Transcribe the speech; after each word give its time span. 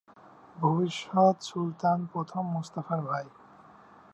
ভবিষ্যৎ 0.57 1.35
সুলতান 1.41 1.99
প্রথম 2.05 2.43
মুস্তাফার 2.47 2.99
ভাই। 3.01 3.25